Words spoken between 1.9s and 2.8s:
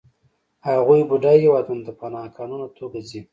په ناقانونه